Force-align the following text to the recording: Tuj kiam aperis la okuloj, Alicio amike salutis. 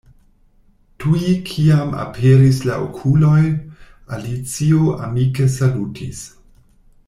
Tuj 1.03 1.19
kiam 1.49 1.91
aperis 2.05 2.63
la 2.69 2.79
okuloj, 2.87 3.43
Alicio 4.19 4.97
amike 5.09 5.51
salutis. 5.61 6.25